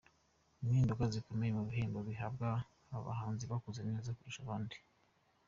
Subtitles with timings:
[0.61, 2.49] Impinduka zikomeye mubihembo bihabwa
[2.97, 4.77] amahanzi bakoze neza kurusha abandi